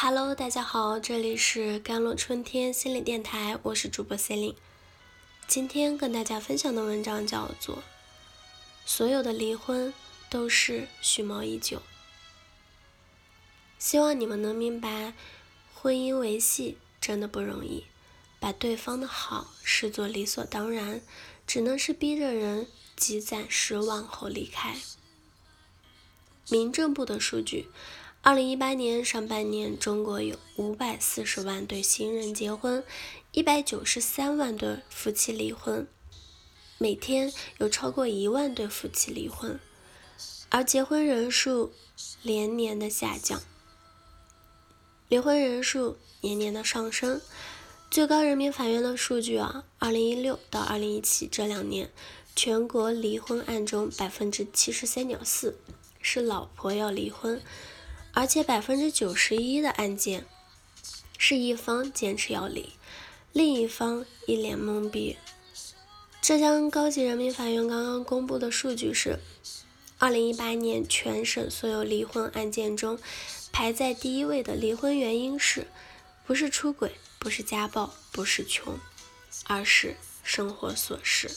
[0.00, 4.56] Hello，大家好，这里是甘露春天心理电台，我是主播 c e l i n e
[5.48, 7.78] 今天跟大家分享的文章叫做
[8.86, 9.92] 《所有的离婚
[10.30, 11.78] 都是蓄谋已久》，
[13.80, 15.14] 希望你们能明白，
[15.74, 17.82] 婚姻维系真的不容易，
[18.38, 21.00] 把对方的好视作理所当然，
[21.44, 24.76] 只能是逼着人积攒失望后离开。
[26.48, 27.66] 民政部的数据。
[28.28, 32.84] 二零一八年上半年，中国有五百四十万对新人结婚，
[33.32, 35.88] 一百九十三万对夫妻离婚，
[36.76, 39.58] 每天有超过一万对夫妻离婚，
[40.50, 41.72] 而结婚人数
[42.20, 43.40] 连年的下降，
[45.08, 47.22] 离婚人数年年的上升。
[47.90, 51.90] 最高人民法院的数据啊，二零一六到二零一七这两年，
[52.36, 55.58] 全国离婚案中百分之七十三点四
[56.02, 57.40] 是老婆要离婚。
[58.12, 60.26] 而且百分之九十一的案件
[61.16, 62.72] 是一方坚持要离，
[63.32, 65.16] 另一方一脸懵逼。
[66.20, 69.20] 浙江高级人民法院刚刚公布的数据是，
[69.98, 72.98] 二零一八年全省所有离婚案件中，
[73.52, 75.68] 排在第一位的离婚原因是，
[76.26, 78.78] 不是出轨，不是家暴，不是穷，
[79.44, 81.30] 而是生活琐事。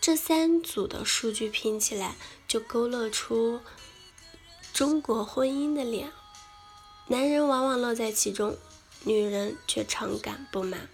[0.00, 2.14] 这三组的数据拼起来，
[2.46, 3.60] 就勾勒出。
[4.76, 6.12] 中国婚姻的脸，
[7.06, 8.58] 男人往往乐在其中，
[9.04, 10.90] 女人却常感不满。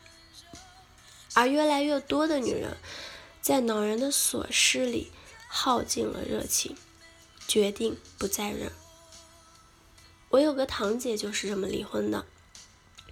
[1.35, 2.77] 而越来越多的女人，
[3.41, 5.11] 在恼人的琐事里
[5.49, 6.77] 耗尽了热情，
[7.49, 8.71] 决定不再忍。
[10.29, 12.25] 我有个堂姐就是这么离婚的，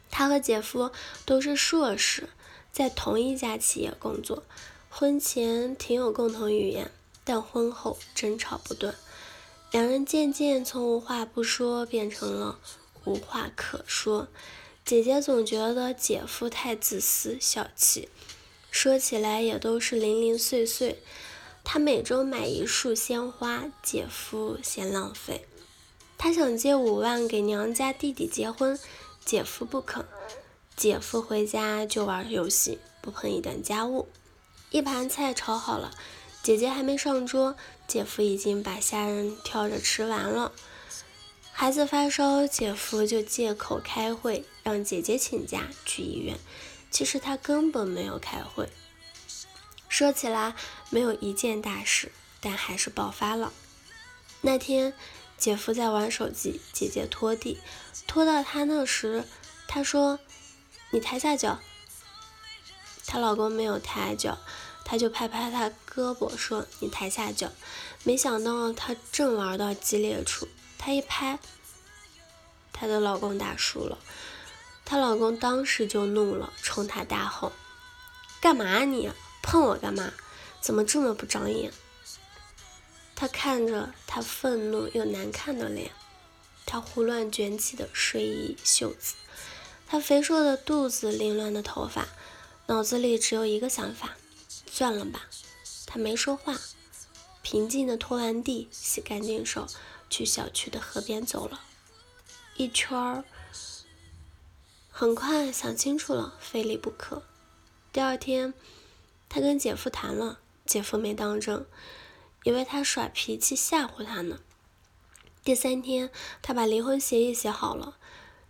[0.09, 0.93] 她和姐夫
[1.25, 2.29] 都是硕士，
[2.71, 4.45] 在同一家企业工作，
[4.89, 6.93] 婚前挺有共同语言，
[7.25, 8.95] 但婚后争吵不断。
[9.71, 12.59] 两人渐渐从无话不说变成了
[13.05, 14.27] 无话可说。
[14.85, 18.09] 姐姐总觉得姐夫太自私小气，
[18.73, 21.01] 说起来也都是零零碎碎。
[21.63, 25.47] 她每周买一束鲜花，姐夫嫌浪费。
[26.19, 28.77] 她想借五万给娘家弟弟结婚，
[29.25, 30.05] 姐夫不肯。
[30.75, 34.09] 姐夫回家就玩游戏，不碰一点家务。
[34.71, 35.93] 一盘菜炒好了。
[36.43, 37.55] 姐姐还没上桌，
[37.87, 40.53] 姐夫已经把虾仁挑着吃完了。
[41.53, 46.39] 孩子发烧，姐夫就借口开会，让姐姐请假去医院。
[46.91, 48.71] 其实他根本没有开会。
[49.89, 50.55] 说起来
[50.89, 53.53] 没有一件大事，但还是爆发了。
[54.41, 54.95] 那天，
[55.37, 57.61] 姐夫在玩手机，姐姐拖地，
[58.07, 59.25] 拖到他那时，
[59.69, 60.19] 他说
[60.91, 61.61] ：“你抬下脚。”
[63.07, 64.39] 她老公没有抬脚。
[64.91, 67.53] 他就拍拍他胳膊说：“你抬下脚。”
[68.03, 71.39] 没想到他正玩到激烈处，他一拍，
[72.73, 73.97] 她的老公打输了。
[74.85, 77.53] 她老公当时就怒了，冲她大吼
[78.43, 79.09] ：“干嘛你
[79.45, 80.13] 碰我干嘛？
[80.61, 81.73] 怎么这么不长眼？”
[83.15, 85.93] 他看着他愤怒又难看的脸，
[86.67, 89.15] 他胡乱卷起的睡衣袖子，
[89.87, 92.09] 他肥硕的肚子，凌乱的头发，
[92.67, 94.17] 脑子里只有一个想法。
[94.73, 95.27] 算了吧，
[95.85, 96.57] 他没说话，
[97.43, 99.67] 平静的拖完地，洗干净手，
[100.09, 101.61] 去小区的河边走了
[102.57, 103.25] 一圈儿。
[104.91, 107.23] 很快想清楚了，非离不可。
[107.93, 108.55] 第二天，
[109.29, 111.67] 他跟姐夫谈了，姐夫没当真，
[112.45, 114.39] 以为他耍脾气吓唬他呢。
[115.43, 116.11] 第三天，
[116.41, 117.97] 他把离婚协议写好了，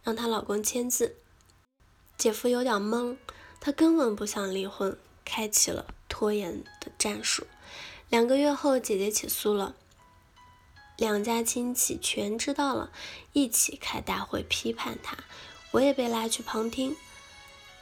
[0.02, 1.16] 让她老公签字。
[2.19, 3.16] 姐夫有点懵，
[3.60, 5.94] 他根本不想离婚，开启了。
[6.20, 7.47] 拖延的战术。
[8.10, 9.75] 两个月后，姐姐起诉了，
[10.98, 12.91] 两家亲戚全知道了，
[13.32, 15.16] 一起开大会批判他。
[15.70, 16.94] 我也被拉去旁听。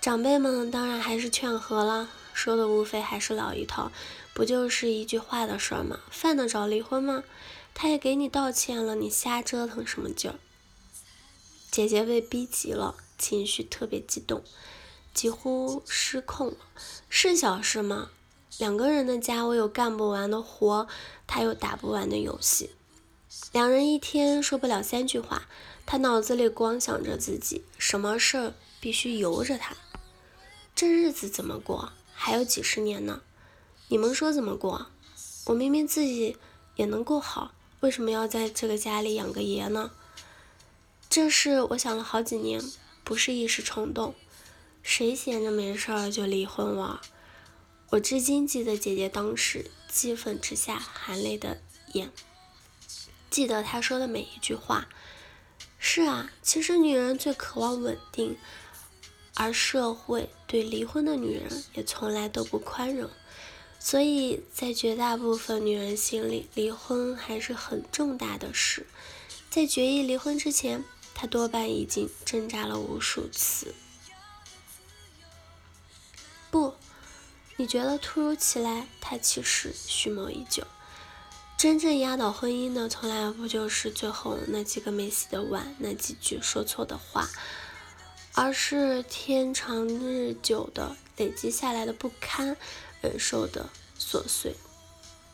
[0.00, 3.90] 长辈们当然还是劝和了，说的无非还是老一套，
[4.32, 5.98] 不就是一句话的事儿吗？
[6.08, 7.24] 犯得着离婚吗？
[7.74, 10.38] 他也给你道歉了，你瞎折腾什么劲儿？
[11.72, 14.44] 姐姐被逼急了，情绪特别激动，
[15.12, 16.58] 几乎失控了。
[17.08, 18.10] 是小事吗？
[18.58, 20.88] 两个人的家，我有干不完的活，
[21.28, 22.70] 他有打不完的游戏。
[23.52, 25.46] 两人一天说不了三句话，
[25.86, 29.76] 他脑子里光想着自己，什么事儿必须由着他。
[30.74, 31.92] 这日子怎么过？
[32.12, 33.22] 还有几十年呢？
[33.86, 34.88] 你们说怎么过？
[35.46, 36.36] 我明明自己
[36.74, 39.92] 也能过好，为什么要在这个家里养个爷呢？
[41.08, 42.60] 这事我想了好几年，
[43.04, 44.16] 不是一时冲动。
[44.82, 46.98] 谁闲着没事儿就离婚玩？
[47.90, 51.62] 我至今记得姐姐当时激愤之下含泪的
[51.94, 52.10] 眼，
[53.30, 54.88] 记得她说的每一句话。
[55.78, 58.36] 是啊，其实女人最渴望稳定，
[59.34, 63.08] 而社会对离婚的女人也从来都不宽容。
[63.78, 68.86] 所以在绝大部分女人心里，离婚还是很重大的事。
[69.48, 73.74] 在决意离婚之前，她多半已经挣扎了无数次。
[77.60, 80.64] 你觉得突如其来，他其实蓄谋已久。
[81.56, 87.28] 真正压倒婚姻的，从来不就是最后那几个没洗的碗，那几句说错的话，
[88.34, 92.56] 而是天长日久的累积下来的不堪。
[93.00, 94.54] 忍受的琐碎，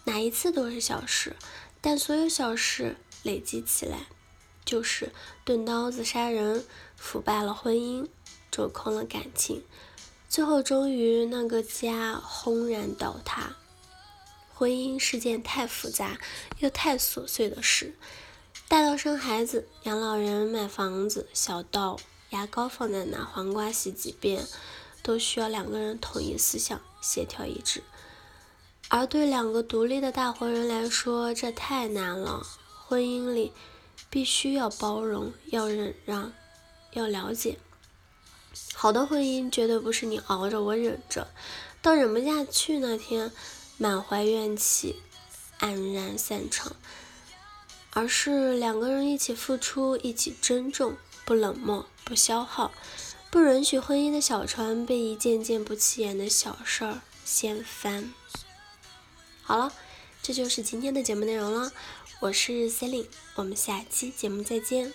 [0.05, 1.37] 哪一次都是小事，
[1.83, 4.07] 但所有小事累积起来，
[4.65, 5.13] 就是
[5.45, 6.65] 钝刀子杀人，
[6.97, 8.09] 腐败了婚姻，
[8.51, 9.63] 蛰空了感情，
[10.35, 13.55] 最后终于那个家轰然倒塌。
[14.53, 16.19] 婚姻是件太复杂
[16.59, 17.95] 又太琐碎的事，
[18.67, 22.01] 大到生孩子、养老人、买房子，小到
[22.31, 24.45] 牙膏放在哪，黄瓜洗几遍。
[25.05, 27.85] 都需要两个人统一思想、协调一致，
[28.89, 32.45] 而对两个独立的大活人来说，这太难了。
[32.89, 33.53] 婚姻里
[34.11, 36.33] 必须要包容、要忍让、
[36.93, 37.57] 要了解。
[38.73, 41.29] 好的婚姻绝对不是你熬着我忍着，
[41.83, 43.33] 到忍不下去那天
[43.79, 44.97] 满怀怨气
[45.61, 46.77] 黯然散场，
[47.91, 52.73] 而是两个人一起付出、一起珍重，不冷漠、不消耗。
[53.31, 58.15] 不允许婚姻的小船被一件件不起眼的小事儿掀翻。
[59.43, 59.73] 好了，
[60.23, 61.73] 这就是今天的节目内容了。
[62.21, 64.95] 我是 Celine，我们下期节目再见。